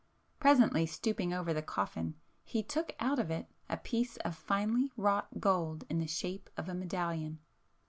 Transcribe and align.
Presently 0.39 0.87
stooping 0.87 1.31
over 1.31 1.53
the 1.53 1.61
coffin 1.61 2.15
he 2.43 2.63
took 2.63 2.95
out 2.99 3.19
of 3.19 3.29
it 3.29 3.45
a 3.69 3.77
piece 3.77 4.17
of 4.17 4.35
finely 4.35 4.91
wrought 4.97 5.39
gold 5.39 5.83
in 5.91 5.99
the 5.99 6.07
shape 6.07 6.49
of 6.57 6.67
a 6.67 6.73
medallion. 6.73 7.37